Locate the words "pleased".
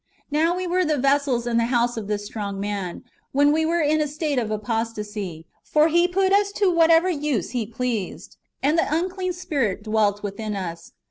7.67-8.37